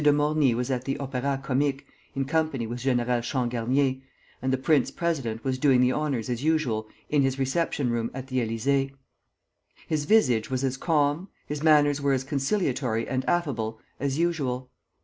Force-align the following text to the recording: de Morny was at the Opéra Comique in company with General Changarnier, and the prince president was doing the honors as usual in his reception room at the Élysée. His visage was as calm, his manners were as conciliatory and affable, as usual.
de 0.03 0.11
Morny 0.11 0.55
was 0.55 0.71
at 0.71 0.83
the 0.85 0.95
Opéra 0.95 1.43
Comique 1.43 1.85
in 2.15 2.25
company 2.25 2.65
with 2.65 2.79
General 2.79 3.21
Changarnier, 3.21 4.01
and 4.41 4.51
the 4.51 4.57
prince 4.57 4.89
president 4.89 5.43
was 5.43 5.59
doing 5.59 5.79
the 5.79 5.91
honors 5.91 6.27
as 6.27 6.43
usual 6.43 6.89
in 7.11 7.21
his 7.21 7.37
reception 7.37 7.91
room 7.91 8.09
at 8.11 8.25
the 8.25 8.37
Élysée. 8.39 8.95
His 9.87 10.05
visage 10.05 10.49
was 10.49 10.63
as 10.63 10.75
calm, 10.75 11.29
his 11.45 11.61
manners 11.61 12.01
were 12.01 12.13
as 12.13 12.23
conciliatory 12.23 13.07
and 13.07 13.23
affable, 13.29 13.79
as 13.99 14.17
usual. 14.17 14.71